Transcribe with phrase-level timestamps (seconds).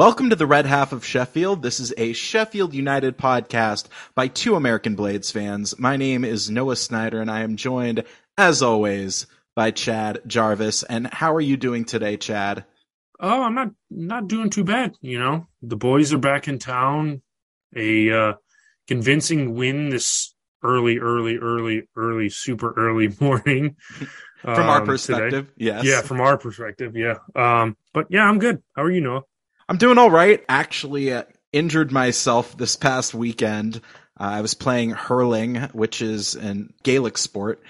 [0.00, 1.62] Welcome to the Red Half of Sheffield.
[1.62, 5.78] This is a Sheffield United podcast by two American Blades fans.
[5.78, 8.04] My name is Noah Snyder and I am joined,
[8.38, 10.84] as always, by Chad Jarvis.
[10.84, 12.64] And how are you doing today, Chad?
[13.20, 14.94] Oh, I'm not not doing too bad.
[15.02, 17.20] You know, the boys are back in town.
[17.76, 18.32] A uh,
[18.88, 23.76] convincing win this early, early, early, early, super early morning.
[24.40, 25.66] From our perspective, today.
[25.66, 25.84] yes.
[25.84, 27.16] Yeah, from our perspective, yeah.
[27.36, 28.62] Um, but yeah, I'm good.
[28.74, 29.24] How are you, Noah?
[29.70, 30.44] I'm doing all right.
[30.48, 33.76] Actually, uh, injured myself this past weekend.
[34.18, 37.62] Uh, I was playing hurling, which is an Gaelic sport,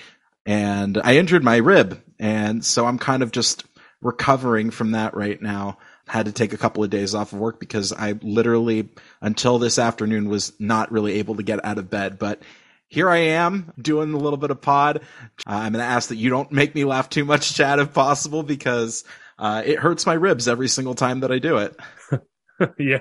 [0.46, 3.66] and I injured my rib, and so I'm kind of just
[4.00, 5.76] recovering from that right now.
[6.08, 8.88] Had to take a couple of days off of work because I literally,
[9.20, 12.18] until this afternoon, was not really able to get out of bed.
[12.18, 12.40] But
[12.88, 15.02] here I am doing a little bit of pod.
[15.46, 17.92] Uh, I'm going to ask that you don't make me laugh too much, Chad, if
[17.92, 19.04] possible, because
[19.40, 21.76] uh, it hurts my ribs every single time that I do it.
[22.78, 22.98] yeah,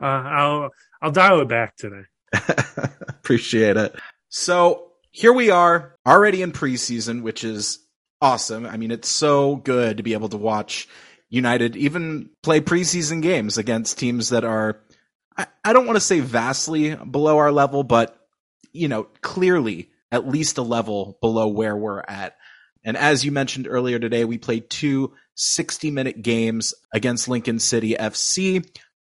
[0.00, 0.70] uh, I'll
[1.02, 2.02] I'll dial it back today.
[3.08, 3.96] Appreciate it.
[4.28, 7.80] So here we are, already in preseason, which is
[8.20, 8.66] awesome.
[8.66, 10.88] I mean, it's so good to be able to watch
[11.28, 14.80] United even play preseason games against teams that are,
[15.36, 18.16] I, I don't want to say vastly below our level, but
[18.72, 22.36] you know, clearly at least a level below where we're at.
[22.84, 27.94] And as you mentioned earlier today, we played two 60 minute games against Lincoln City
[27.94, 28.66] FC.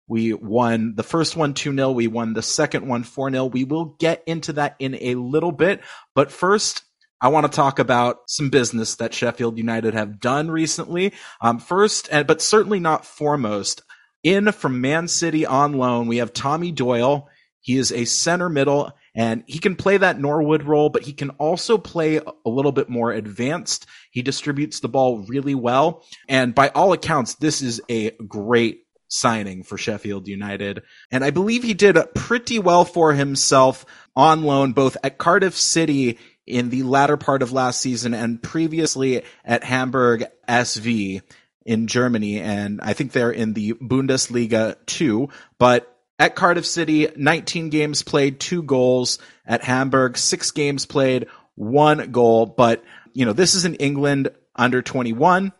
[0.08, 1.92] We won the first one 2 0.
[1.92, 3.44] We won the second one 4 0.
[3.46, 5.80] We will get into that in a little bit.
[6.14, 6.82] But first,
[7.20, 11.12] I want to talk about some business that Sheffield United have done recently.
[11.40, 13.82] Um, first, and, but certainly not foremost,
[14.22, 17.28] in from Man City on loan, we have Tommy Doyle.
[17.60, 21.30] He is a center middle and he can play that Norwood role, but he can
[21.30, 23.86] also play a little bit more advanced.
[24.10, 26.04] He distributes the ball really well.
[26.28, 30.82] And by all accounts, this is a great signing for Sheffield United.
[31.10, 33.84] And I believe he did pretty well for himself
[34.14, 39.22] on loan, both at Cardiff City in the latter part of last season and previously
[39.44, 41.22] at Hamburg SV
[41.64, 42.40] in Germany.
[42.40, 45.28] And I think they're in the Bundesliga too.
[45.58, 45.89] But
[46.20, 49.18] at Cardiff City, 19 games played, two goals.
[49.46, 52.44] At Hamburg, six games played, one goal.
[52.44, 55.50] But, you know, this is in England under 21.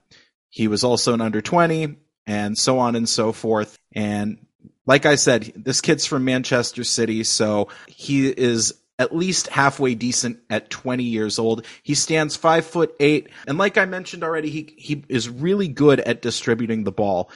[0.51, 3.77] He was also an under 20 and so on and so forth.
[3.93, 4.47] And
[4.87, 10.41] like I said, this kid's from Manchester City, so he is at least halfway decent
[10.51, 11.65] at 20 years old.
[11.83, 13.31] He stands five foot eight.
[13.47, 17.31] And like I mentioned already, he, he is really good at distributing the ball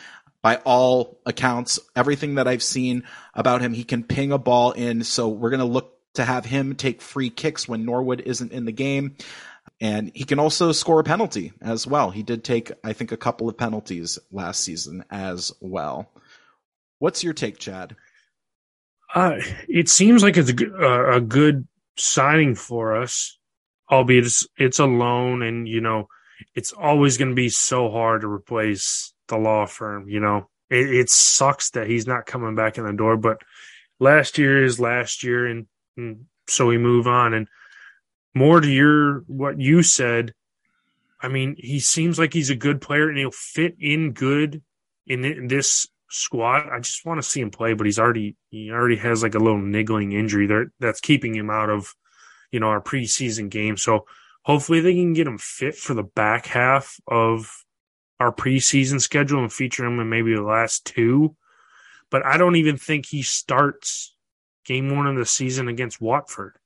[0.44, 5.02] by all accounts, everything that I've seen about him, he can ping a ball in.
[5.02, 8.66] So we're going to look to have him take free kicks when Norwood isn't in
[8.66, 9.16] the game.
[9.80, 12.10] And he can also score a penalty as well.
[12.10, 16.10] He did take, I think, a couple of penalties last season as well.
[16.98, 17.96] What's your take, Chad?
[19.14, 21.66] Uh, it seems like it's a, a good
[21.96, 23.38] signing for us,
[23.90, 26.08] albeit it's, it's a loan, and you know
[26.54, 30.08] it's always going to be so hard to replace the law firm.
[30.08, 33.42] You know, it, it, sucks that he's not coming back in the door, but
[33.98, 37.34] last year is last year, and, and so we move on.
[37.34, 37.48] And
[38.34, 40.34] more to your what you said,
[41.20, 44.62] I mean, he seems like he's a good player and he'll fit in good
[45.06, 46.68] in, in this squad.
[46.70, 49.38] I just want to see him play, but he's already he already has like a
[49.38, 51.94] little niggling injury there that's keeping him out of
[52.50, 53.76] you know our preseason game.
[53.76, 54.06] So
[54.42, 57.63] hopefully they can get him fit for the back half of
[58.20, 61.36] our preseason schedule and feature him in maybe the last two.
[62.10, 64.14] But I don't even think he starts
[64.64, 66.56] game one of the season against Watford.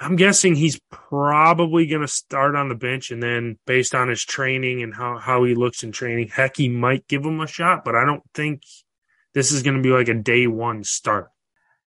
[0.00, 4.24] I'm guessing he's probably going to start on the bench and then based on his
[4.24, 7.84] training and how, how he looks in training, heck, he might give him a shot,
[7.84, 8.62] but I don't think
[9.34, 11.30] this is going to be like a day one start.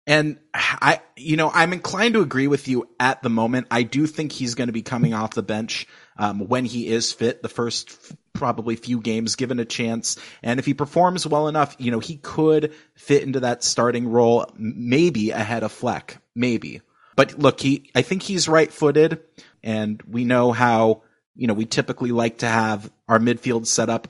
[0.07, 3.67] And I, you know, I'm inclined to agree with you at the moment.
[3.69, 5.85] I do think he's going to be coming off the bench
[6.19, 7.41] um, when he is fit.
[7.41, 7.97] The first
[8.33, 12.17] probably few games given a chance, and if he performs well enough, you know, he
[12.17, 16.81] could fit into that starting role, maybe ahead of Fleck, maybe.
[17.15, 19.21] But look, he, I think he's right-footed,
[19.63, 21.01] and we know how,
[21.35, 24.07] you know, we typically like to have our midfield set up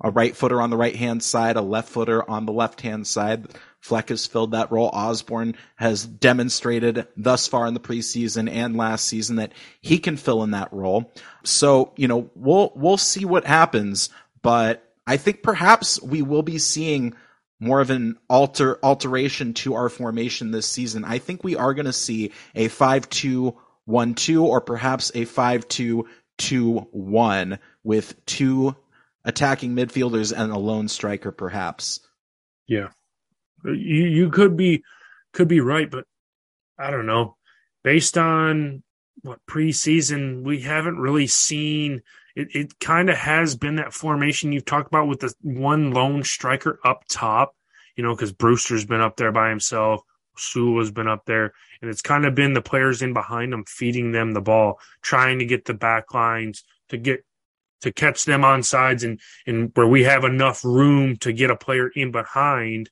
[0.00, 3.06] a right footer on the right hand side, a left footer on the left hand
[3.06, 3.46] side.
[3.82, 4.90] Fleck has filled that role.
[4.92, 9.50] Osborne has demonstrated thus far in the preseason and last season that
[9.80, 11.12] he can fill in that role.
[11.42, 14.08] So, you know, we'll, we'll see what happens,
[14.40, 17.16] but I think perhaps we will be seeing
[17.58, 21.04] more of an alter alteration to our formation this season.
[21.04, 28.76] I think we are going to see a 5-2-1-2 or perhaps a 5-2-2-1 with two
[29.24, 31.98] attacking midfielders and a lone striker perhaps.
[32.68, 32.90] Yeah,
[33.64, 34.82] you you could be
[35.32, 36.04] could be right, but
[36.78, 37.36] I don't know.
[37.82, 38.82] Based on
[39.22, 42.02] what preseason, we haven't really seen.
[42.34, 46.24] It, it kind of has been that formation you've talked about with the one lone
[46.24, 47.54] striker up top,
[47.96, 50.02] you know, because Brewster's been up there by himself.
[50.36, 54.12] Sula's been up there, and it's kind of been the players in behind them feeding
[54.12, 57.24] them the ball, trying to get the back lines to get
[57.82, 61.56] to catch them on sides and and where we have enough room to get a
[61.56, 62.88] player in behind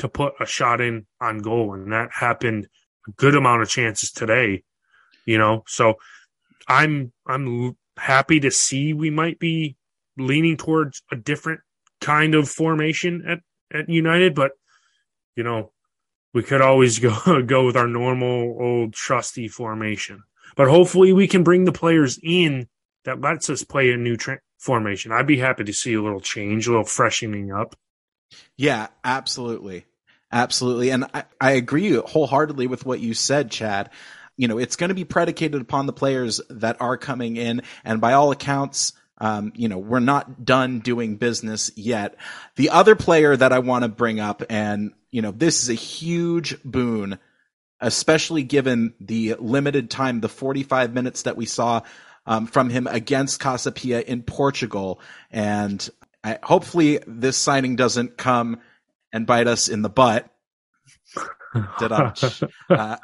[0.00, 2.68] to put a shot in on goal, and that happened
[3.06, 4.64] a good amount of chances today.
[5.24, 5.94] You know, so
[6.66, 9.76] I'm I'm happy to see we might be
[10.16, 11.60] leaning towards a different
[12.00, 13.40] kind of formation at
[13.72, 14.52] at United, but
[15.36, 15.72] you know,
[16.34, 20.22] we could always go go with our normal old trusty formation.
[20.56, 22.68] But hopefully, we can bring the players in
[23.04, 25.12] that lets us play a new tra- formation.
[25.12, 27.76] I'd be happy to see a little change, a little freshening up.
[28.56, 29.86] Yeah, absolutely.
[30.32, 30.90] Absolutely.
[30.90, 33.90] And I, I agree wholeheartedly with what you said, Chad.
[34.36, 37.62] You know, it's going to be predicated upon the players that are coming in.
[37.84, 42.16] And by all accounts, um, you know, we're not done doing business yet.
[42.56, 45.74] The other player that I want to bring up, and, you know, this is a
[45.74, 47.18] huge boon,
[47.80, 51.82] especially given the limited time, the 45 minutes that we saw
[52.24, 55.00] um, from him against Casa Pia in Portugal.
[55.30, 55.86] And
[56.24, 58.60] I, hopefully this signing doesn't come
[59.12, 60.28] and bite us in the butt.
[62.70, 62.96] uh,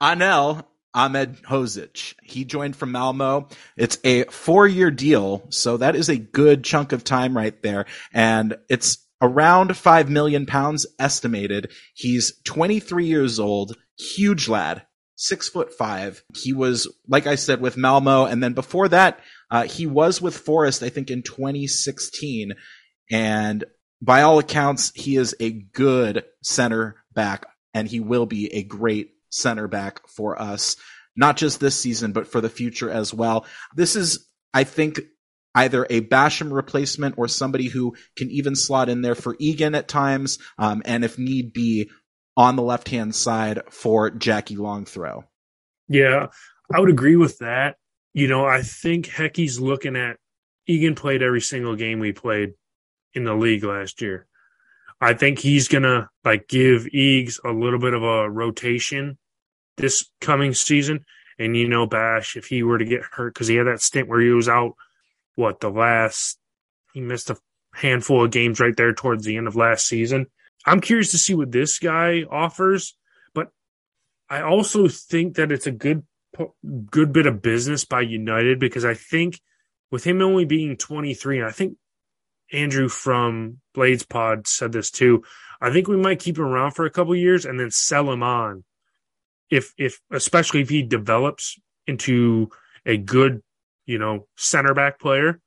[0.00, 0.64] Anel
[0.94, 2.14] Ahmedhodžić.
[2.22, 3.48] He joined from Malmo.
[3.76, 5.46] It's a four year deal.
[5.50, 7.86] So that is a good chunk of time right there.
[8.12, 11.72] And it's around five million pounds estimated.
[11.94, 14.82] He's 23 years old, huge lad,
[15.16, 16.22] six foot five.
[16.34, 18.26] He was, like I said, with Malmo.
[18.26, 19.20] And then before that,
[19.50, 22.52] uh, he was with Forest, I think in 2016.
[23.10, 23.64] And
[24.00, 29.10] by all accounts, he is a good center back and he will be a great
[29.30, 30.76] center back for us,
[31.16, 33.46] not just this season, but for the future as well.
[33.74, 35.00] This is, I think,
[35.54, 39.88] either a Basham replacement or somebody who can even slot in there for Egan at
[39.88, 41.90] times, um, and if need be,
[42.36, 45.24] on the left hand side for Jackie Longthrow.
[45.88, 46.26] Yeah,
[46.72, 47.76] I would agree with that.
[48.12, 50.16] You know, I think Hecky's looking at
[50.66, 52.54] Egan played every single game we played
[53.14, 54.26] in the league last year.
[55.00, 59.18] I think he's gonna like give Eags a little bit of a rotation
[59.76, 61.04] this coming season.
[61.38, 64.08] And you know, Bash, if he were to get hurt, because he had that stint
[64.08, 64.74] where he was out,
[65.34, 66.38] what the last
[66.92, 67.36] he missed a
[67.74, 70.26] handful of games right there towards the end of last season.
[70.64, 72.96] I'm curious to see what this guy offers,
[73.34, 73.48] but
[74.30, 76.04] I also think that it's a good
[76.90, 79.40] good bit of business by United because I think
[79.90, 81.76] with him only being 23, and I think
[82.52, 85.24] Andrew from Blades Pod said this too.
[85.60, 88.22] I think we might keep him around for a couple years and then sell him
[88.22, 88.64] on.
[89.50, 92.50] If if especially if he develops into
[92.86, 93.42] a good,
[93.86, 95.40] you know, center back player.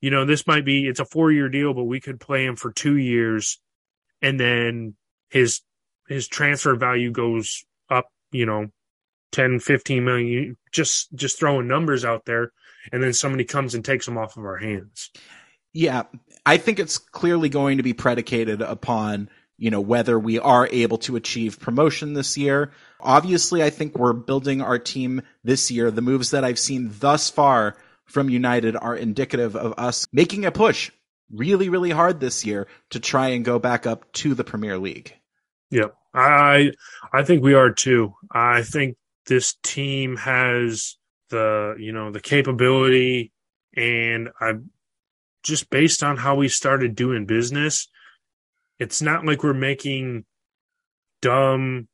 [0.00, 2.56] You know, this might be it's a four year deal, but we could play him
[2.56, 3.58] for two years
[4.22, 4.94] and then
[5.30, 5.60] his
[6.08, 8.68] his transfer value goes up, you know,
[9.32, 12.52] 10, 15 million, just just throwing numbers out there,
[12.92, 15.10] and then somebody comes and takes them off of our hands.
[15.72, 16.04] Yeah,
[16.46, 20.98] I think it's clearly going to be predicated upon, you know, whether we are able
[20.98, 22.70] to achieve promotion this year.
[23.00, 25.90] Obviously, I think we're building our team this year.
[25.90, 30.52] The moves that I've seen thus far from United are indicative of us making a
[30.52, 30.92] push
[31.32, 35.12] really, really hard this year to try and go back up to the Premier League.
[35.70, 35.96] Yep.
[36.14, 36.70] I
[37.12, 38.14] I think we are too.
[38.30, 40.96] I think this team has
[41.30, 43.32] the, you know, the capability
[43.76, 44.54] and I
[45.46, 47.88] just based on how we started doing business,
[48.78, 50.24] it's not like we're making
[51.22, 51.88] dumb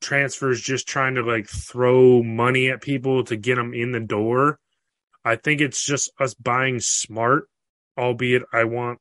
[0.00, 4.58] transfers just trying to like throw money at people to get them in the door.
[5.24, 7.48] I think it's just us buying smart,
[7.96, 8.98] albeit I want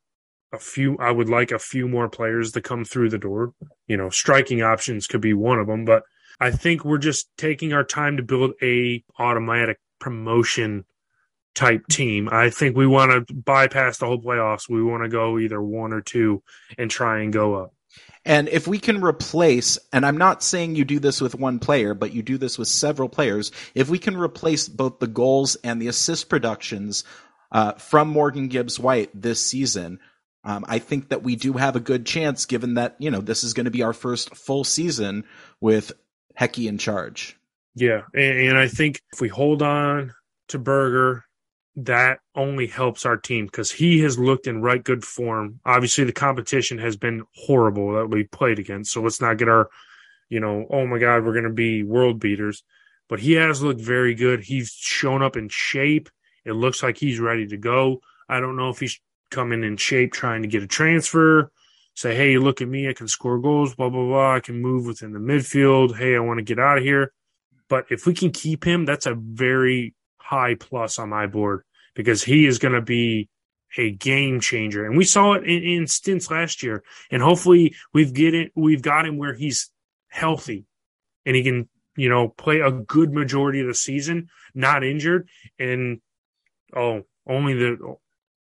[0.53, 3.53] a few I would like a few more players to come through the door.
[3.87, 6.03] You know, striking options could be one of them, but
[6.39, 10.85] I think we're just taking our time to build a automatic promotion
[11.57, 12.29] type team.
[12.31, 14.69] I think we want to bypass the whole playoffs.
[14.69, 16.43] We want to go either one or two
[16.77, 17.73] and try and go up.
[18.23, 21.93] And if we can replace, and I'm not saying you do this with one player,
[21.93, 25.81] but you do this with several players, if we can replace both the goals and
[25.81, 27.03] the assist productions
[27.51, 29.99] uh, from Morgan Gibbs White this season,
[30.43, 33.43] um, I think that we do have a good chance given that, you know, this
[33.43, 35.23] is going to be our first full season
[35.59, 35.91] with
[36.39, 37.37] Hecky in charge.
[37.75, 38.01] Yeah.
[38.13, 40.13] And, and I think if we hold on
[40.49, 41.23] to Berger
[41.77, 45.59] that only helps our team because he has looked in right good form.
[45.63, 48.91] Obviously, the competition has been horrible that we played against.
[48.91, 49.69] So let's not get our,
[50.27, 52.63] you know, oh my God, we're going to be world beaters.
[53.07, 54.43] But he has looked very good.
[54.43, 56.09] He's shown up in shape.
[56.45, 58.01] It looks like he's ready to go.
[58.27, 61.51] I don't know if he's coming in shape trying to get a transfer.
[61.93, 62.89] Say, hey, look at me.
[62.89, 64.35] I can score goals, blah, blah, blah.
[64.35, 65.95] I can move within the midfield.
[65.95, 67.13] Hey, I want to get out of here.
[67.69, 71.63] But if we can keep him, that's a very high plus on my board
[71.97, 73.27] because he is going to be
[73.75, 74.85] a game changer.
[74.85, 76.83] And we saw it in, in stints last year.
[77.09, 79.71] And hopefully we've get it, we've got him where he's
[80.07, 80.65] healthy
[81.25, 85.27] and he can, you know, play a good majority of the season, not injured.
[85.57, 85.99] And
[86.75, 87.95] oh, only the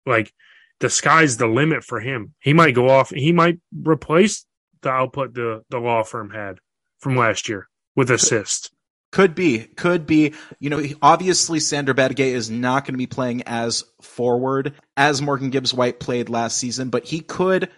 [0.04, 0.34] like
[0.80, 2.34] the sky's the limit for him.
[2.40, 3.10] He might go off.
[3.10, 4.44] He might replace
[4.82, 6.58] the output the the law firm had
[6.98, 8.73] from last year with assist.
[9.14, 10.34] Could be, could be.
[10.58, 15.50] You know, obviously Sander Berge is not going to be playing as forward as Morgan
[15.50, 17.70] Gibbs White played last season, but he could,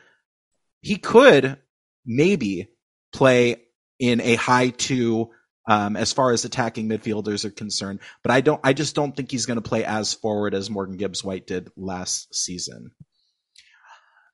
[0.80, 1.58] he could
[2.06, 2.68] maybe
[3.12, 3.56] play
[3.98, 5.28] in a high two
[5.68, 8.00] um, as far as attacking midfielders are concerned.
[8.22, 10.96] But I don't, I just don't think he's going to play as forward as Morgan
[10.96, 12.92] Gibbs White did last season.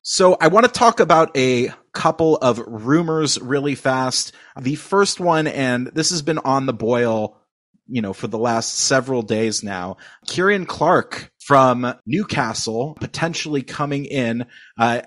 [0.05, 4.33] So I want to talk about a couple of rumors really fast.
[4.61, 7.39] The first one, and this has been on the boil,
[7.87, 9.99] you know, for the last several days now.
[10.27, 14.47] Ciaran Clark from Newcastle potentially coming in.
[14.77, 15.03] Uh,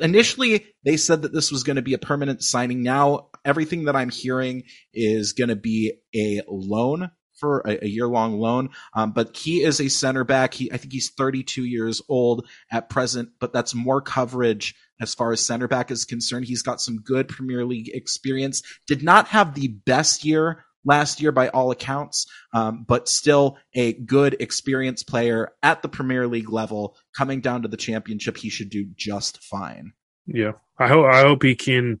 [0.00, 2.82] initially, they said that this was going to be a permanent signing.
[2.82, 7.08] Now, everything that I'm hearing is going to be a loan
[7.42, 8.70] for a, a year long loan.
[8.94, 10.54] Um, but he is a center back.
[10.54, 15.32] He, I think he's 32 years old at present, but that's more coverage as far
[15.32, 16.46] as center back is concerned.
[16.46, 18.62] He's got some good Premier League experience.
[18.86, 23.92] Did not have the best year last year by all accounts, um, but still a
[23.92, 26.96] good experienced player at the Premier League level.
[27.12, 29.94] Coming down to the championship, he should do just fine.
[30.26, 32.00] Yeah, I hope I hope he can.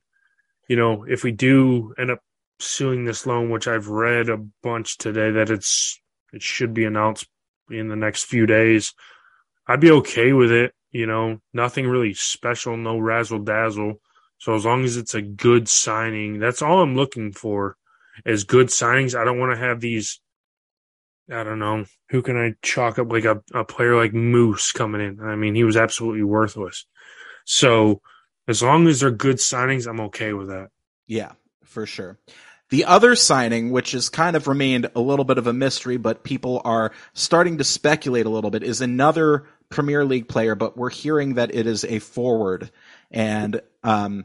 [0.68, 2.20] You know, if we do end up
[2.62, 6.00] suing this loan, which I've read a bunch today that it's
[6.32, 7.26] it should be announced
[7.70, 8.94] in the next few days.
[9.66, 10.74] I'd be okay with it.
[10.90, 14.00] You know, nothing really special, no razzle dazzle.
[14.38, 17.76] So as long as it's a good signing, that's all I'm looking for
[18.26, 19.18] is good signings.
[19.18, 20.20] I don't want to have these.
[21.30, 25.00] I don't know who can I chalk up like a, a player like Moose coming
[25.00, 25.20] in.
[25.20, 26.84] I mean, he was absolutely worthless.
[27.44, 28.02] So
[28.48, 30.68] as long as they're good signings, I'm okay with that.
[31.06, 31.32] Yeah,
[31.64, 32.18] for sure.
[32.72, 36.24] The other signing, which has kind of remained a little bit of a mystery, but
[36.24, 40.88] people are starting to speculate a little bit, is another Premier League player, but we're
[40.88, 42.70] hearing that it is a forward.
[43.10, 44.24] And um,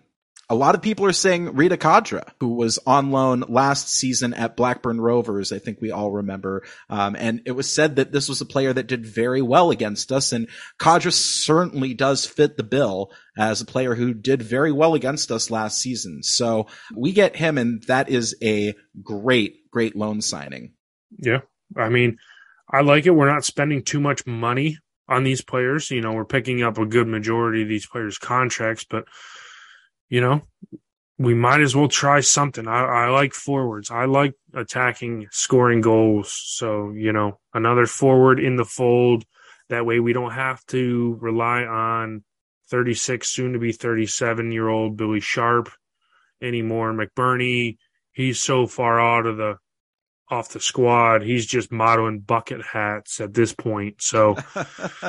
[0.50, 4.56] a lot of people are saying Reda Khadra, who was on loan last season at
[4.56, 5.51] Blackburn Rovers.
[5.51, 6.63] I think we all remember.
[6.89, 10.12] Um, and it was said that this was a player that did very well against
[10.12, 10.32] us.
[10.32, 10.48] And
[10.80, 15.51] Kadra certainly does fit the bill as a player who did very well against us
[15.51, 16.24] last season.
[16.24, 18.74] So we get him and that is a
[19.04, 20.74] great, great loan signing.
[21.18, 21.42] Yeah.
[21.75, 22.20] I mean,
[22.72, 23.12] I like it.
[23.12, 24.77] We're not spending too much money
[25.10, 25.92] on these players.
[25.92, 29.06] You know, we're picking up a good majority of these players' contracts, but
[30.10, 30.42] you know,
[31.18, 32.68] we might as well try something.
[32.68, 33.90] I, I like forwards.
[33.90, 36.32] I like attacking, scoring goals.
[36.32, 39.24] So, you know, another forward in the fold.
[39.70, 42.24] That way we don't have to rely on
[42.70, 45.70] 36, soon to be 37 year old Billy Sharp
[46.42, 46.94] anymore.
[46.94, 47.78] McBurnie,
[48.12, 49.58] he's so far out of the
[50.30, 51.24] off the squad.
[51.24, 54.02] He's just modeling bucket hats at this point.
[54.02, 54.36] So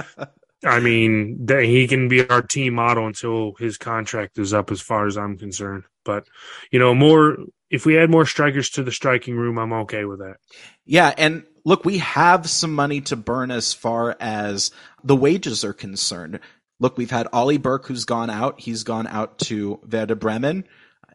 [0.64, 4.80] I mean, that he can be our team model until his contract is up, as
[4.80, 5.84] far as I'm concerned.
[6.04, 6.26] But
[6.70, 7.36] you know, more
[7.70, 10.36] if we add more strikers to the striking room, I'm okay with that.
[10.84, 14.70] Yeah, and look, we have some money to burn as far as
[15.04, 16.40] the wages are concerned.
[16.80, 18.60] Look, we've had Ollie Burke who's gone out.
[18.60, 20.64] He's gone out to Werder Bremen,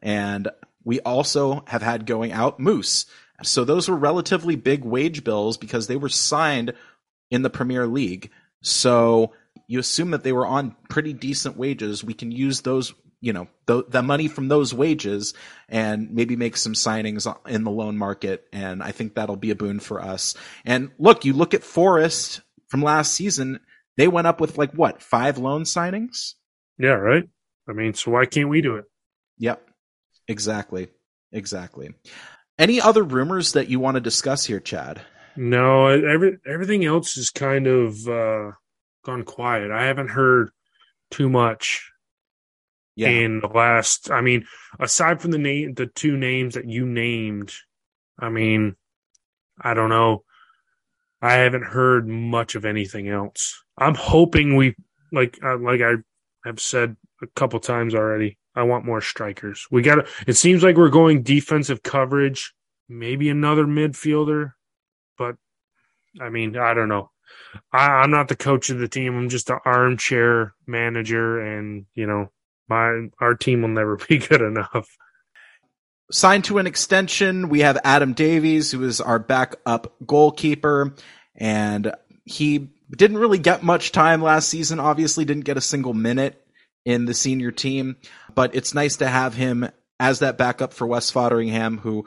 [0.02, 0.48] and
[0.84, 3.06] we also have had going out Moose.
[3.42, 6.74] So those were relatively big wage bills because they were signed
[7.32, 8.30] in the Premier League.
[8.63, 9.34] So
[9.67, 12.03] you assume that they were on pretty decent wages.
[12.03, 15.34] We can use those, you know, the, the money from those wages
[15.70, 18.46] and maybe make some signings in the loan market.
[18.51, 20.36] And I think that'll be a boon for us.
[20.65, 23.60] And look, you look at Forest from last season,
[23.98, 26.34] they went up with like what, five loan signings?
[26.79, 27.24] Yeah, right.
[27.70, 28.86] I mean, so why can't we do it?
[29.38, 29.70] Yep.
[30.27, 30.88] Exactly.
[31.32, 31.93] Exactly.
[32.58, 35.01] Any other rumors that you want to discuss here, Chad?
[35.36, 38.52] No, every everything else is kind of uh,
[39.04, 39.72] gone quiet.
[39.72, 40.50] I haven't heard
[41.12, 41.92] too much
[42.96, 43.10] yeah.
[43.10, 44.12] in the last.
[44.12, 44.46] I mean,
[44.80, 47.54] aside from the name, the two names that you named,
[48.20, 48.75] I mean,
[49.60, 50.24] I don't know.
[51.22, 53.63] I haven't heard much of anything else.
[53.78, 54.75] I'm hoping we
[55.12, 55.94] like uh, like I
[56.46, 58.38] have said a couple times already.
[58.56, 59.66] I want more strikers.
[59.72, 62.54] We got to it seems like we're going defensive coverage,
[62.90, 64.52] maybe another midfielder,
[65.17, 65.36] but
[66.22, 67.10] I mean, I don't know.
[67.72, 69.17] I, am not the coach of the team.
[69.17, 72.32] I'm just an armchair manager, and you know,
[72.67, 74.89] my our team will never be good enough.
[76.12, 80.93] Signed to an extension, we have Adam Davies, who is our backup goalkeeper,
[81.36, 81.93] and
[82.25, 84.79] he didn't really get much time last season.
[84.79, 86.39] Obviously, didn't get a single minute
[86.86, 87.96] in the senior team,
[88.36, 92.05] but it's nice to have him as that backup for Wes Foderingham, who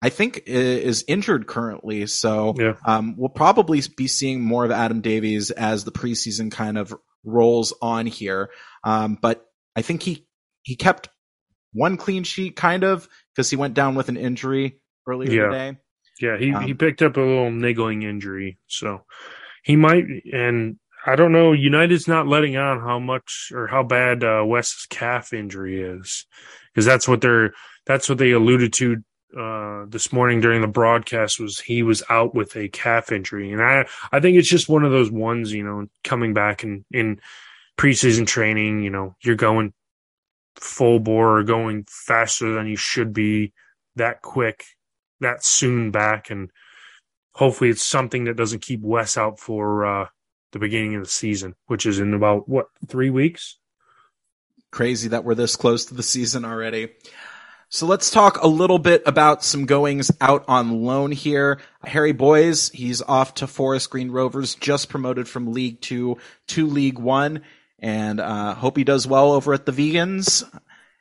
[0.00, 2.06] I think is injured currently.
[2.06, 2.74] So yeah.
[2.86, 7.74] um, we'll probably be seeing more of Adam Davies as the preseason kind of rolls
[7.82, 8.50] on here.
[8.84, 10.26] Um, but I think he
[10.62, 11.08] he kept
[11.72, 15.46] one clean sheet kind of because he went down with an injury earlier yeah.
[15.46, 15.78] today.
[16.20, 19.04] Yeah, he um, he picked up a little niggling injury, so
[19.62, 20.04] he might.
[20.32, 21.52] And I don't know.
[21.52, 26.26] United's not letting on how much or how bad uh, Wes's calf injury is,
[26.72, 27.52] because that's what they're
[27.86, 28.96] that's what they alluded to
[29.36, 33.62] uh, this morning during the broadcast was he was out with a calf injury, and
[33.62, 37.20] I I think it's just one of those ones, you know, coming back in in
[37.76, 39.72] preseason training, you know, you're going
[40.56, 43.52] full bore or going faster than you should be
[43.96, 44.64] that quick,
[45.20, 46.50] that soon back, and
[47.32, 50.06] hopefully it's something that doesn't keep Wes out for uh,
[50.52, 53.58] the beginning of the season, which is in about what three weeks.
[54.70, 56.90] Crazy that we're this close to the season already.
[57.70, 61.58] So let's talk a little bit about some goings out on loan here.
[61.84, 66.98] Harry Boyes, he's off to Forest Green Rovers, just promoted from League Two to League
[66.98, 67.42] One,
[67.78, 70.44] and uh, hope he does well over at the Vegans.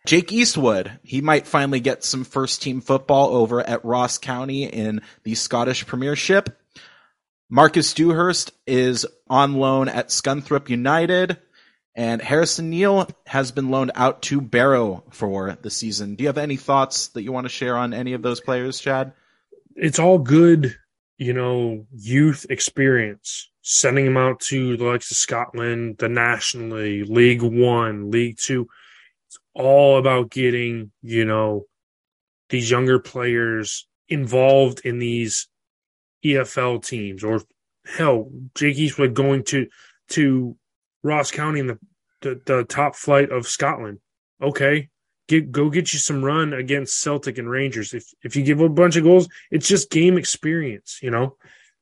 [0.05, 5.01] Jake Eastwood, he might finally get some first team football over at Ross County in
[5.23, 6.59] the Scottish Premiership.
[7.49, 11.37] Marcus Dewhurst is on loan at Scunthorpe United.
[11.97, 16.13] And Harrison Neal has been loaned out to Barrow for the season.
[16.13, 18.79] Do you have any thoughts that you want to share on any of those players,
[18.79, 19.13] Chad?
[19.75, 20.77] It's all good,
[21.17, 23.49] you know, youth experience.
[23.63, 28.67] Sending them out to the likes of Scotland, the National League, League One, League Two.
[29.25, 31.65] It's all about getting, you know,
[32.49, 35.47] these younger players involved in these
[36.23, 37.41] EFL teams or
[37.85, 39.67] hell, Jake Eastwood going to
[40.09, 40.55] to
[41.03, 41.79] Ross County in the,
[42.21, 43.99] the, the top flight of Scotland.
[44.41, 44.89] Okay,
[45.27, 47.93] get go get you some run against Celtic and Rangers.
[47.93, 50.99] If if you give a bunch of goals, it's just game experience.
[51.01, 51.37] You know,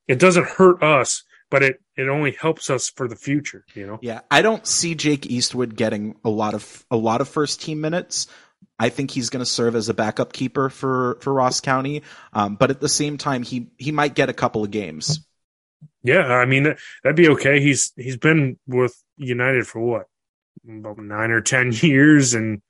[0.06, 3.64] it doesn't hurt us, but it it only helps us for the future.
[3.74, 3.98] You know.
[4.02, 7.80] Yeah, I don't see Jake Eastwood getting a lot of a lot of first team
[7.80, 8.26] minutes.
[8.78, 12.02] I think he's going to serve as a backup keeper for for Ross County,
[12.32, 15.25] um, but at the same time, he he might get a couple of games.
[16.06, 17.60] Yeah, I mean that'd be okay.
[17.60, 20.06] He's he's been with United for what
[20.68, 22.62] about nine or ten years, and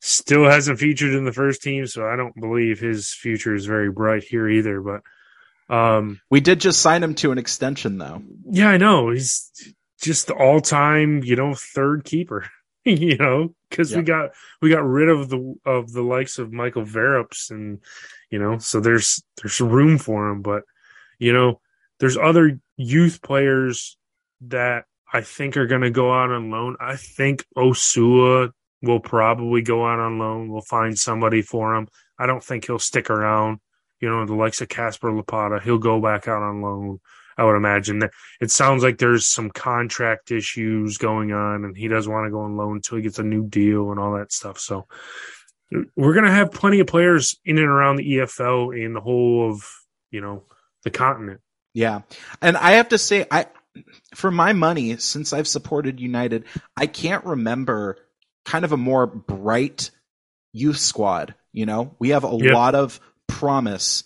[0.00, 1.86] still hasn't featured in the first team.
[1.86, 4.80] So I don't believe his future is very bright here either.
[4.80, 8.22] But um, we did just sign him to an extension, though.
[8.50, 9.10] Yeah, I know.
[9.10, 9.50] He's
[10.00, 12.46] just the all-time, you know, third keeper.
[12.84, 16.82] you know, because we got we got rid of the of the likes of Michael
[16.82, 17.78] Verrips, and
[18.28, 20.42] you know, so there's there's room for him.
[20.42, 20.64] But
[21.20, 21.60] you know,
[22.02, 23.96] there's other youth players
[24.40, 26.76] that I think are going to go out on loan.
[26.80, 28.50] I think Osula
[28.82, 30.50] will probably go out on loan.
[30.50, 31.86] We'll find somebody for him.
[32.18, 33.60] I don't think he'll stick around.
[34.00, 36.98] You know, the likes of Casper Łopata, he'll go back out on loan.
[37.38, 38.10] I would imagine that
[38.40, 42.40] it sounds like there's some contract issues going on, and he doesn't want to go
[42.40, 44.58] on loan until he gets a new deal and all that stuff.
[44.58, 44.88] So
[45.94, 49.48] we're going to have plenty of players in and around the EFL in the whole
[49.52, 49.64] of
[50.10, 50.42] you know
[50.82, 51.40] the continent.
[51.74, 52.02] Yeah.
[52.40, 53.46] And I have to say, I,
[54.14, 56.44] for my money, since I've supported United,
[56.76, 57.98] I can't remember
[58.44, 59.90] kind of a more bright
[60.52, 61.34] youth squad.
[61.52, 62.52] You know, we have a yep.
[62.52, 64.04] lot of promise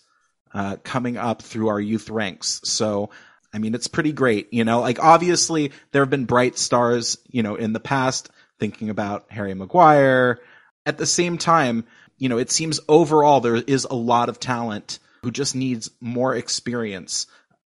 [0.52, 2.61] uh, coming up through our youth ranks.
[2.64, 3.11] So,
[3.52, 4.52] I mean, it's pretty great.
[4.52, 8.90] You know, like obviously there have been bright stars, you know, in the past, thinking
[8.90, 10.40] about Harry Maguire.
[10.85, 11.85] At the same time,
[12.18, 16.35] you know, it seems overall there is a lot of talent who just needs more
[16.35, 17.26] experience.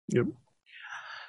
[0.09, 0.27] Yep.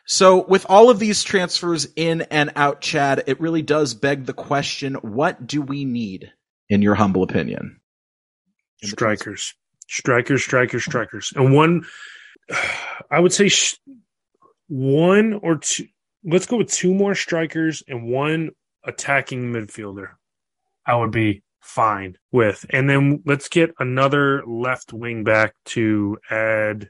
[0.06, 4.34] So with all of these transfers in and out, Chad, it really does beg the
[4.34, 6.32] question, what do we need,
[6.68, 7.80] in your humble opinion?
[8.84, 9.54] Strikers.
[9.88, 11.32] Strikers, strikers, strikers.
[11.36, 11.86] And one,
[13.12, 13.78] I would say sh-
[14.68, 15.86] one or two,
[16.24, 18.50] let's go with two more strikers and one
[18.84, 20.14] attacking midfielder.
[20.88, 22.66] I would be fine with.
[22.72, 26.90] And then let's get another left wing back to add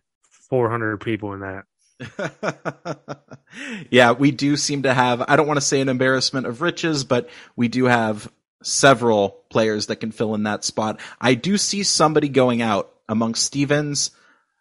[0.49, 1.65] 400 people in that
[3.89, 7.03] yeah, we do seem to have, I don't want to say an embarrassment of riches,
[7.03, 8.31] but we do have
[8.63, 10.99] several players that can fill in that spot.
[11.19, 14.11] I do see somebody going out among Stevens,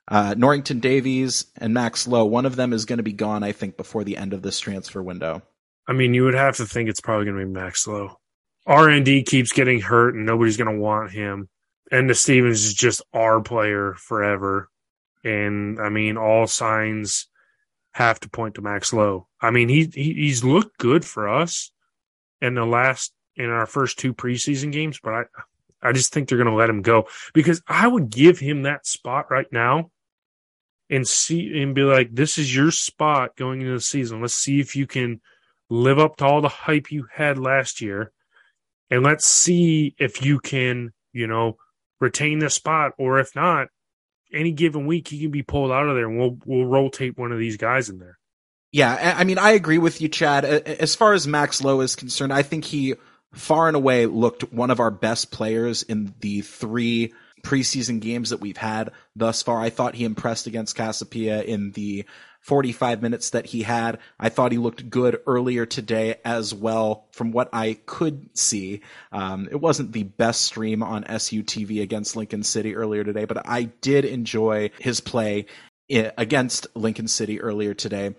[0.09, 2.25] uh, Norrington Davies, and Max Lowe.
[2.25, 4.61] One of them is going to be gone, I think, before the end of this
[4.61, 5.43] transfer window.
[5.87, 8.19] I mean, you would have to think it's probably going to be Max Lowe.
[8.67, 11.49] RND keeps getting hurt and nobody's going to want him.
[11.91, 14.69] And the Stevens is just our player forever.
[15.29, 17.27] And I mean, all signs
[17.93, 19.29] have to point to Max Lowe.
[19.41, 21.71] I mean, he, he he's looked good for us
[22.41, 25.23] in the last in our first two preseason games, but I
[25.83, 28.87] I just think they're going to let him go because I would give him that
[28.87, 29.91] spot right now
[30.89, 34.23] and see and be like, this is your spot going into the season.
[34.23, 35.21] Let's see if you can
[35.69, 38.13] live up to all the hype you had last year,
[38.91, 41.59] and let's see if you can, you know,
[42.01, 43.69] retain the spot, or if not,
[44.33, 47.33] any given week he can be pulled out of there, and we'll we'll rotate one
[47.33, 48.19] of these guys in there.
[48.71, 50.45] Yeah, I mean, I agree with you, Chad.
[50.45, 52.95] As far as Max Lowe is concerned, I think he
[53.33, 58.41] far and away looked one of our best players in the three preseason games that
[58.41, 59.61] we've had thus far.
[59.61, 62.05] I thought he impressed against Casa Pia in the
[62.41, 63.99] 45 minutes that he had.
[64.19, 68.81] I thought he looked good earlier today as well from what I could see.
[69.13, 73.65] Um, it wasn't the best stream on SUTV against Lincoln City earlier today, but I
[73.65, 75.47] did enjoy his play
[75.91, 78.15] against Lincoln City earlier today.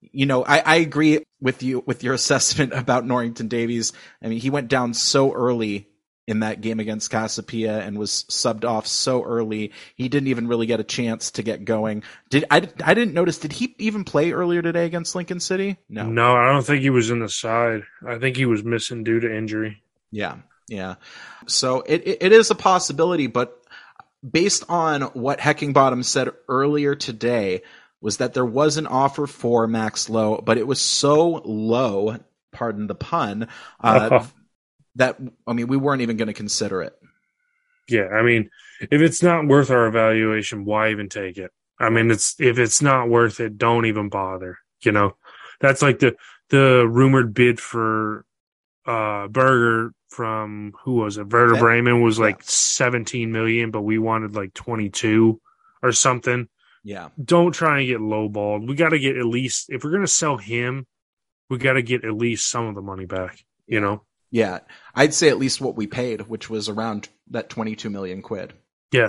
[0.00, 3.92] You know, I, I agree with you with your assessment about Norrington Davies.
[4.22, 5.88] I mean, he went down so early
[6.28, 9.72] in that game against Casa Pia and was subbed off so early.
[9.94, 12.02] He didn't even really get a chance to get going.
[12.28, 12.68] Did I?
[12.84, 13.38] I didn't notice.
[13.38, 15.78] Did he even play earlier today against Lincoln City?
[15.88, 16.04] No.
[16.04, 17.84] No, I don't think he was in the side.
[18.06, 19.82] I think he was missing due to injury.
[20.10, 20.36] Yeah,
[20.68, 20.96] yeah.
[21.46, 23.58] So it it, it is a possibility, but
[24.28, 27.62] based on what Heckingbottom said earlier today,
[28.02, 32.18] was that there was an offer for Max Lowe, but it was so low.
[32.52, 33.48] Pardon the pun.
[33.80, 34.26] Uh,
[34.98, 36.94] that I mean, we weren't even going to consider it.
[37.88, 41.50] Yeah, I mean, if it's not worth our evaluation, why even take it?
[41.80, 44.58] I mean, it's if it's not worth it, don't even bother.
[44.82, 45.16] You know,
[45.60, 46.16] that's like the
[46.50, 48.24] the rumored bid for
[48.86, 51.32] uh Berger from who was it?
[51.32, 51.60] Werder yeah.
[51.60, 52.46] Bremen was like yeah.
[52.46, 55.40] 17 million, but we wanted like 22
[55.82, 56.48] or something.
[56.82, 57.08] Yeah.
[57.22, 58.66] Don't try and get lowballed.
[58.66, 60.86] We got to get at least if we're going to sell him,
[61.50, 64.04] we got to get at least some of the money back, you know.
[64.30, 64.60] Yeah,
[64.94, 68.52] I'd say at least what we paid, which was around that 22 million quid.
[68.92, 69.08] Yeah.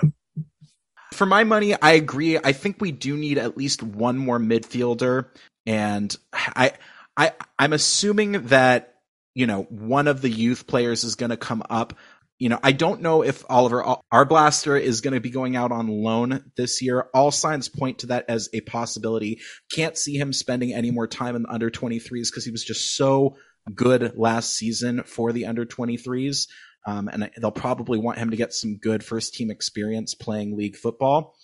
[1.13, 2.37] For my money, I agree.
[2.37, 5.25] I think we do need at least one more midfielder,
[5.65, 6.73] and I,
[7.17, 8.95] I, I'm assuming that
[9.33, 11.95] you know one of the youth players is going to come up.
[12.37, 15.87] You know, I don't know if Oliver Arblaster is going to be going out on
[15.89, 17.07] loan this year.
[17.13, 19.41] All signs point to that as a possibility.
[19.73, 22.95] Can't see him spending any more time in the under 23s because he was just
[22.95, 23.35] so
[23.75, 26.47] good last season for the under 23s.
[26.85, 30.77] Um, and they'll probably want him to get some good first team experience playing league
[30.77, 31.35] football.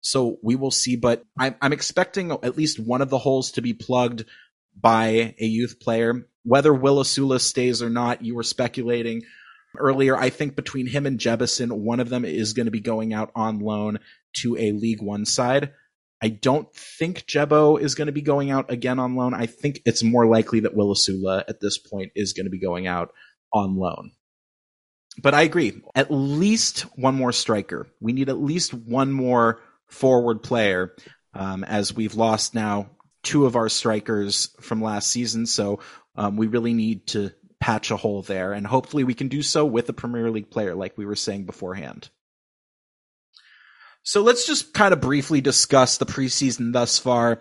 [0.00, 3.62] So we will see, but I'm, I'm expecting at least one of the holes to
[3.62, 4.24] be plugged
[4.80, 6.28] by a youth player.
[6.44, 9.22] Whether Will Osula stays or not, you were speculating
[9.76, 10.16] earlier.
[10.16, 13.30] I think between him and Jebbison, one of them is going to be going out
[13.34, 13.98] on loan
[14.38, 15.72] to a League One side.
[16.22, 19.34] I don't think Jebo is going to be going out again on loan.
[19.34, 22.58] I think it's more likely that Will Osula at this point is going to be
[22.58, 23.12] going out
[23.52, 24.12] on loan.
[25.20, 25.82] But I agree.
[25.94, 27.86] At least one more striker.
[28.00, 30.94] We need at least one more forward player,
[31.34, 32.90] um, as we've lost now
[33.22, 35.46] two of our strikers from last season.
[35.46, 35.80] So
[36.16, 39.64] um, we really need to patch a hole there, and hopefully we can do so
[39.64, 42.08] with a Premier League player, like we were saying beforehand.
[44.06, 47.40] So let's just kind of briefly discuss the preseason thus far.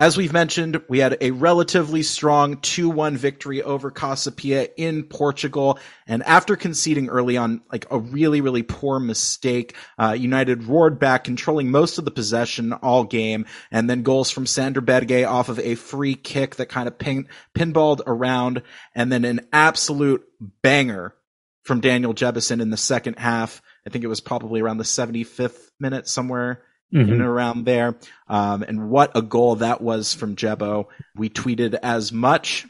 [0.00, 5.78] As we've mentioned, we had a relatively strong 2-1 victory over Casa Pia in Portugal.
[6.08, 11.22] And after conceding early on, like a really, really poor mistake, uh, United roared back,
[11.22, 13.46] controlling most of the possession all game.
[13.70, 17.28] And then goals from Sander Berge off of a free kick that kind of pin-
[17.56, 18.62] pinballed around.
[18.96, 20.24] And then an absolute
[20.60, 21.14] banger
[21.62, 23.62] from Daniel Jebbison in the second half.
[23.86, 27.08] I think it was probably around the 75th minute, somewhere mm-hmm.
[27.08, 27.96] in and around there.
[28.28, 30.86] Um, and what a goal that was from Jebo.
[31.14, 32.66] We tweeted as much,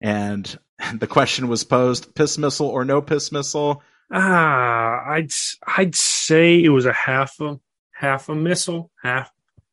[0.00, 0.58] and
[0.94, 3.82] the question was posed: piss missile or no piss missile?
[4.12, 5.30] Ah, I'd
[5.66, 7.58] I'd say it was a half a
[7.92, 9.30] half a missile, half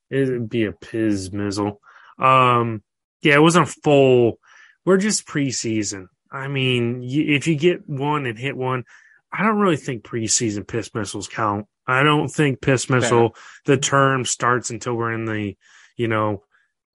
[0.09, 1.81] it'd be a piss missile.
[2.17, 2.83] Um,
[3.21, 4.39] yeah, it wasn't full.
[4.85, 6.07] We're just preseason.
[6.31, 8.85] I mean, if you get one and hit one,
[9.31, 11.67] I don't really think preseason piss missiles count.
[11.85, 15.57] I don't think piss missile, the term starts until we're in the,
[15.97, 16.43] you know,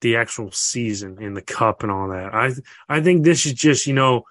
[0.03, 2.35] the actual season in the cup and all that.
[2.35, 2.53] I
[2.89, 4.25] I think this is just, you know,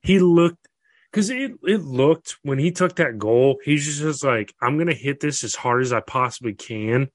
[0.00, 0.68] he looked
[1.10, 4.94] because it it looked when he took that goal, he's just, just like, I'm gonna
[4.94, 7.08] hit this as hard as I possibly can.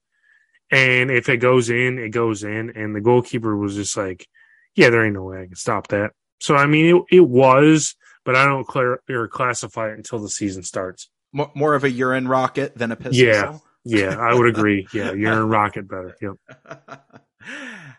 [0.70, 2.70] And if it goes in, it goes in.
[2.76, 4.26] And the goalkeeper was just like,
[4.74, 6.12] Yeah, there ain't no way I can stop that.
[6.40, 10.28] So I mean it it was, but I don't clear or classify it until the
[10.28, 11.08] season starts.
[11.32, 13.26] More more of a urine rocket than a pistol.
[13.26, 13.58] Yeah.
[13.86, 14.88] Yeah, I would agree.
[14.94, 16.16] Yeah, urine rocket better.
[16.20, 16.36] Yep.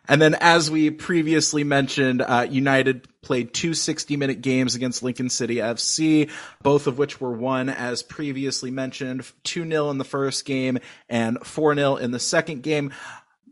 [0.08, 5.30] And then, as we previously mentioned, uh, United played two 60 minute games against Lincoln
[5.30, 6.30] City FC,
[6.62, 10.78] both of which were won, as previously mentioned, 2 0 in the first game
[11.10, 12.94] and 4 0 in the second game.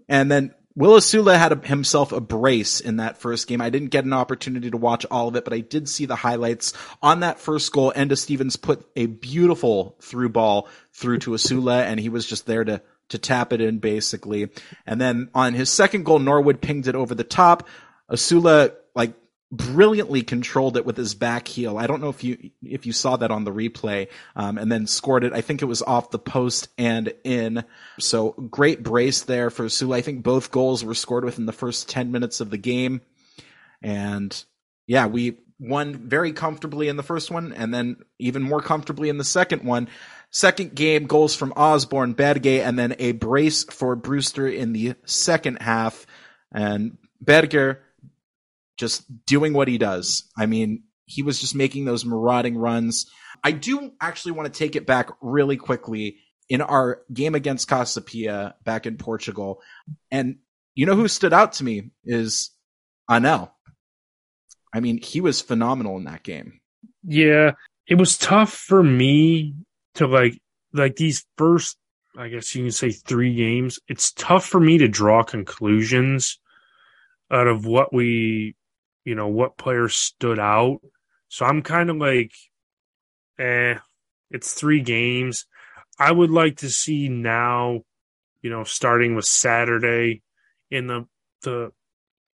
[0.08, 3.62] And then Will Osula had a, himself a brace in that first game.
[3.62, 6.16] I didn't get an opportunity to watch all of it, but I did see the
[6.16, 7.94] highlights on that first goal.
[7.96, 12.64] Enda Stevens put a beautiful through ball through to Osula, and he was just there
[12.64, 14.50] to to tap it in basically.
[14.88, 17.68] And then on his second goal, Norwood pinged it over the top.
[18.10, 19.14] Osula like
[19.54, 21.78] brilliantly controlled it with his back heel.
[21.78, 24.88] I don't know if you if you saw that on the replay, um, and then
[24.88, 25.32] scored it.
[25.32, 27.63] I think it was off the post and in.
[28.00, 29.98] So great brace there for Sula.
[29.98, 33.02] I think both goals were scored within the first ten minutes of the game,
[33.82, 34.44] and
[34.88, 39.18] yeah, we won very comfortably in the first one, and then even more comfortably in
[39.18, 39.88] the second one.
[40.32, 45.62] Second game, goals from Osborne, Berge, and then a brace for Brewster in the second
[45.62, 46.08] half.
[46.52, 47.84] And Berger
[48.78, 50.30] just doing what he does.
[50.38, 53.10] I mean, he was just making those marauding runs.
[53.44, 56.18] I do actually want to take it back really quickly
[56.50, 59.62] in our game against Casa Pia back in Portugal.
[60.12, 60.38] And
[60.76, 62.52] you know who stood out to me is
[63.10, 63.52] Anel.
[64.74, 66.60] I mean, he was phenomenal in that game.
[67.04, 67.52] Yeah,
[67.88, 69.56] it was tough for me
[69.96, 70.40] to like
[70.74, 71.78] like these first
[72.18, 73.80] I guess you can say three games.
[73.88, 76.40] It's tough for me to draw conclusions
[77.32, 78.56] out of what we,
[79.06, 80.80] you know, what players stood out.
[81.30, 82.32] So I'm kind of like,
[83.39, 83.76] eh,
[84.32, 85.46] it's three games.
[86.00, 87.82] I would like to see now,
[88.42, 90.22] you know, starting with Saturday
[90.72, 91.08] in the,
[91.44, 91.72] the,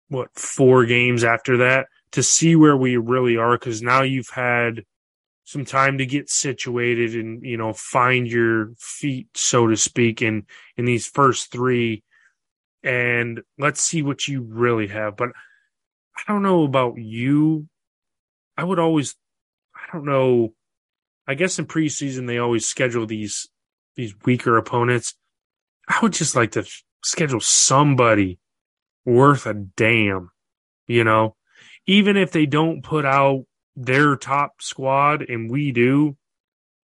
[0.09, 3.57] what, four games after that to see where we really are.
[3.57, 4.83] Cause now you've had,
[5.47, 10.45] some time to get situated and you know find your feet so to speak in
[10.75, 12.03] in these first three
[12.83, 15.29] and let's see what you really have but
[16.17, 17.67] i don't know about you
[18.57, 19.15] i would always
[19.75, 20.53] i don't know
[21.27, 23.47] i guess in preseason they always schedule these
[23.95, 25.15] these weaker opponents
[25.87, 26.65] i would just like to
[27.03, 28.39] schedule somebody
[29.05, 30.29] worth a damn
[30.87, 31.35] you know
[31.87, 33.45] even if they don't put out
[33.77, 36.17] their top squad and we do,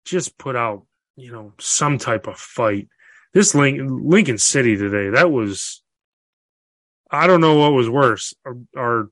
[0.05, 0.87] just put out,
[1.17, 2.89] you know, some type of fight.
[3.35, 5.83] This Lincoln, Lincoln City today, that was,
[7.11, 8.35] I don't know what was worse.
[8.45, 9.09] Our, our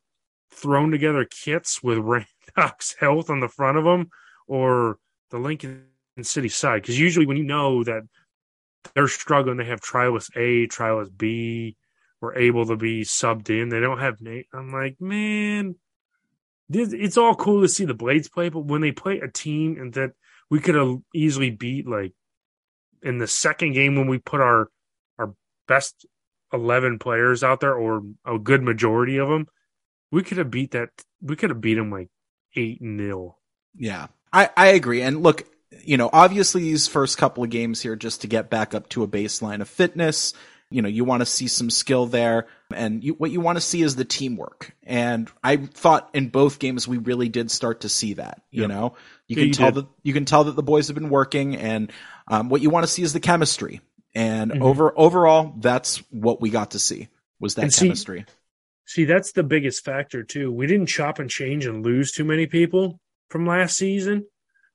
[0.56, 4.10] thrown together kits with Randox Health on the front of them
[4.46, 4.98] or
[5.30, 5.84] the Lincoln
[6.22, 6.82] City side.
[6.82, 8.02] Because usually when you know that
[8.94, 11.76] they're struggling, they have Trialist A, Trialist B,
[12.20, 13.68] were able to be subbed in.
[13.68, 14.46] They don't have Nate.
[14.52, 15.76] I'm like, man,
[16.70, 19.92] it's all cool to see the Blades play, but when they play a team and
[19.94, 20.12] that
[20.50, 22.12] we could have easily beat, like
[23.02, 24.68] in the second game when we put our
[25.18, 25.34] our
[25.68, 26.06] best
[26.52, 29.46] eleven players out there or a good majority of them,
[30.10, 30.90] we could have beat that.
[31.20, 32.08] We could have beat them like
[32.54, 33.38] eight nil.
[33.74, 35.02] Yeah, I I agree.
[35.02, 35.44] And look,
[35.84, 39.02] you know, obviously these first couple of games here just to get back up to
[39.02, 40.34] a baseline of fitness
[40.70, 42.46] you know, you want to see some skill there.
[42.74, 44.74] And you, what you want to see is the teamwork.
[44.82, 48.42] And I thought in both games we really did start to see that.
[48.50, 48.70] You yep.
[48.70, 48.96] know,
[49.28, 49.84] you yeah, can you tell did.
[49.84, 51.92] that you can tell that the boys have been working, and
[52.28, 53.80] um, what you want to see is the chemistry.
[54.14, 54.62] And mm-hmm.
[54.62, 58.24] over overall, that's what we got to see was that and chemistry.
[58.26, 58.34] See,
[58.86, 60.52] see, that's the biggest factor too.
[60.52, 64.26] We didn't chop and change and lose too many people from last season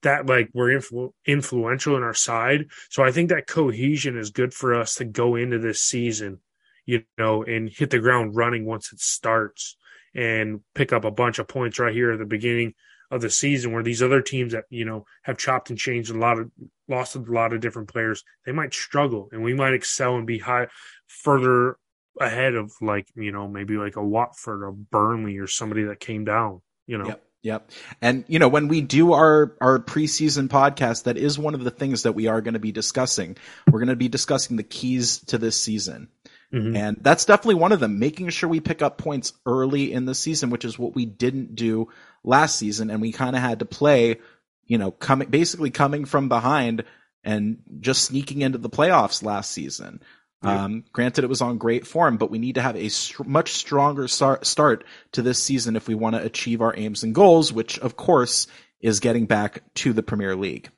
[0.04, 2.66] that like were influ- influential in our side.
[2.90, 6.40] So I think that cohesion is good for us to go into this season,
[6.86, 9.78] you know, and hit the ground running once it starts
[10.14, 12.74] and pick up a bunch of points right here at the beginning
[13.12, 16.18] of the season where these other teams that, you know, have chopped and changed a
[16.18, 16.50] lot of
[16.88, 20.40] lost a lot of different players, they might struggle and we might excel and be
[20.40, 20.68] high
[21.08, 21.78] further
[22.20, 26.26] ahead of like, you know, maybe like a Watford or Burnley or somebody that came
[26.26, 27.08] down, you know.
[27.08, 27.24] Yep.
[27.44, 27.72] Yep.
[28.04, 31.72] And you know, when we do our our preseason podcast, that is one of the
[31.72, 33.36] things that we are going to be discussing.
[33.66, 36.10] We're going to be discussing the keys to this season.
[36.54, 36.76] Mm-hmm.
[36.76, 40.14] And that's definitely one of them, making sure we pick up points early in the
[40.14, 41.88] season, which is what we didn't do
[42.24, 44.20] last season and we kind of had to play,
[44.66, 46.84] you know, coming basically coming from behind
[47.24, 50.02] and just sneaking into the playoffs last season.
[50.44, 53.54] Um, granted, it was on great form, but we need to have a str- much
[53.54, 57.54] stronger start, start to this season if we want to achieve our aims and goals,
[57.54, 58.48] which, of course,
[58.80, 60.70] is getting back to the Premier League.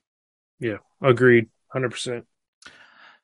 [0.60, 1.49] Yeah, agreed.
[1.73, 2.23] 100%.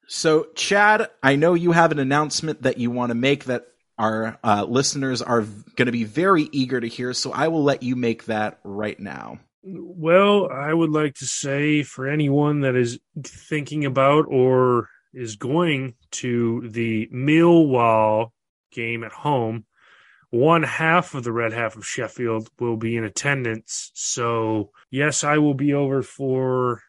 [0.08, 4.40] So, Chad, I know you have an announcement that you want to make that our
[4.44, 7.14] uh, listeners are going to be very eager to hear.
[7.14, 9.40] So, I will let you make that right now.
[9.62, 15.96] Well, I would like to say for anyone that is thinking about or is going
[16.12, 18.32] to the Millwall
[18.72, 19.66] game at home,
[20.30, 23.92] one half of the red half of Sheffield will be in attendance.
[23.96, 26.82] So, yes, I will be over for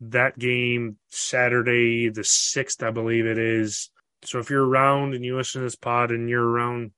[0.00, 3.90] that game Saturday, the 6th, I believe it is.
[4.22, 6.92] So, if you're around and you listen to this pod and you're around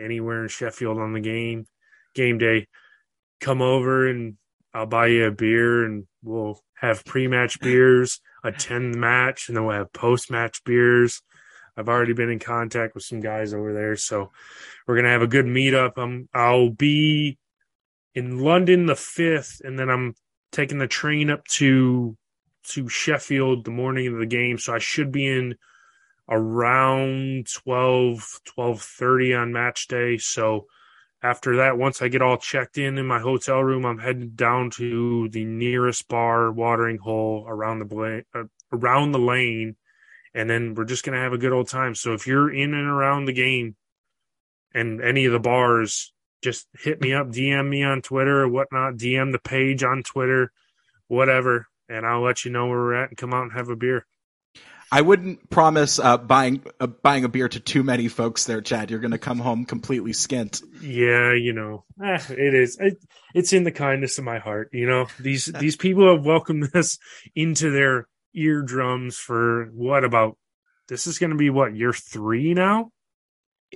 [0.00, 1.66] anywhere in Sheffield on the game,
[2.14, 2.66] game day,
[3.40, 4.36] come over and
[4.72, 9.56] I'll buy you a beer and we'll have pre match beers attend the match, and
[9.56, 11.22] then we'll have post match beers.
[11.76, 14.30] I've already been in contact with some guys over there, so
[14.86, 15.96] we're gonna have a good meetup.
[15.98, 17.38] Um, I'll be
[18.14, 20.14] in London the fifth, and then I'm
[20.50, 22.16] taking the train up to
[22.64, 25.56] to Sheffield the morning of the game, so I should be in
[26.28, 30.18] around 12 12:30 on match day.
[30.18, 30.66] So
[31.22, 34.70] after that, once I get all checked in in my hotel room, I'm heading down
[34.72, 39.76] to the nearest bar watering hole around the uh, around the lane,
[40.32, 41.94] and then we're just gonna have a good old time.
[41.94, 43.74] So if you're in and around the game,
[44.72, 48.94] and any of the bars, just hit me up, DM me on Twitter or whatnot,
[48.94, 50.52] DM the page on Twitter,
[51.08, 53.76] whatever, and I'll let you know where we're at and come out and have a
[53.76, 54.06] beer.
[54.90, 58.90] I wouldn't promise uh, buying uh, buying a beer to too many folks there, Chad.
[58.90, 60.62] You're going to come home completely skint.
[60.80, 62.78] Yeah, you know, eh, it is.
[62.80, 62.96] It,
[63.34, 64.70] it's in the kindness of my heart.
[64.72, 66.98] You know, these these people have welcomed us
[67.34, 70.38] into their eardrums for what about?
[70.88, 72.90] This is going to be what year three now.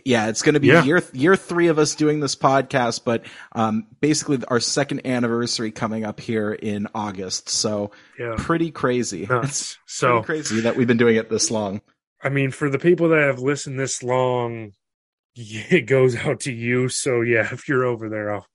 [0.06, 0.84] Yeah, it's going to be Yeah.
[0.84, 6.04] year year three of us doing this podcast, but um, basically our second anniversary coming
[6.04, 7.48] up here in August.
[7.50, 9.26] So Yeah, pretty crazy.
[9.30, 9.74] nuts.
[9.74, 11.82] Pretty So crazy that we've been doing it this long.
[12.22, 14.72] I mean, for the people that have listened this long,
[15.34, 16.88] it goes out to you.
[16.88, 18.46] So yeah, if you're over there, I'll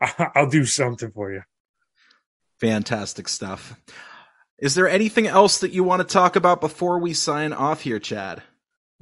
[0.34, 1.42] I'll do something for you.
[2.60, 3.80] Fantastic stuff.
[4.58, 7.98] Is there anything else that you want to talk about before we sign off here,
[7.98, 8.42] Chad?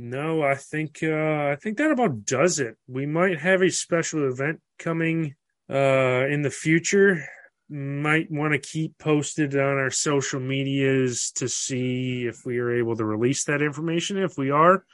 [0.02, 2.76] No, I think uh I think that about does it.
[2.88, 5.34] We might have a special event coming
[5.68, 7.22] uh in the future.
[7.68, 12.96] Might want to keep posted on our social medias to see if we are able
[12.96, 14.16] to release that information.
[14.16, 14.84] If we are,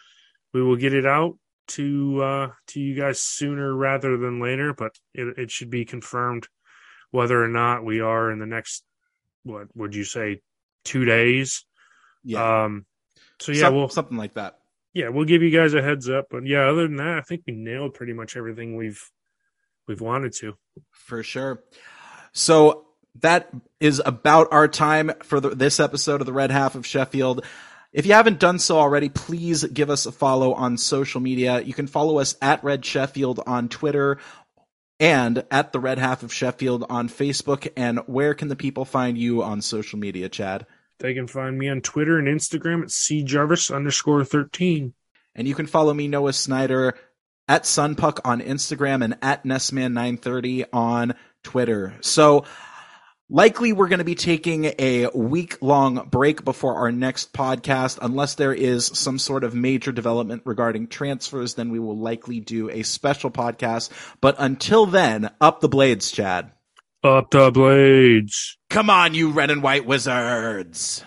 [0.52, 1.38] we will get it out
[1.68, 6.48] to uh to you guys sooner rather than later, but it it should be confirmed
[7.12, 8.82] whether or not we are in the next
[9.44, 10.42] what would you say
[10.84, 11.64] 2 days.
[12.24, 12.86] Yeah, Um
[13.38, 14.58] so yeah, Some- we'll something like that.
[14.96, 16.28] Yeah, we'll give you guys a heads up.
[16.30, 19.10] But yeah, other than that, I think we nailed pretty much everything we've
[19.86, 20.56] we've wanted to.
[20.90, 21.62] For sure.
[22.32, 22.86] So
[23.20, 27.44] that is about our time for the, this episode of the Red Half of Sheffield.
[27.92, 31.60] If you haven't done so already, please give us a follow on social media.
[31.60, 34.16] You can follow us at Red Sheffield on Twitter
[34.98, 37.70] and at the Red Half of Sheffield on Facebook.
[37.76, 40.64] And where can the people find you on social media, Chad?
[40.98, 44.94] They can find me on Twitter and Instagram at cjarvis underscore thirteen.
[45.34, 46.94] And you can follow me, Noah Snyder,
[47.48, 51.94] at Sunpuck on Instagram and at Nessman930 on Twitter.
[52.00, 52.44] So
[53.28, 57.98] likely we're going to be taking a week long break before our next podcast.
[58.00, 62.70] Unless there is some sort of major development regarding transfers, then we will likely do
[62.70, 63.90] a special podcast.
[64.20, 66.50] But until then, up the blades, Chad.
[67.04, 68.55] Up the blades.
[68.68, 71.04] Come on, you red and white wizards.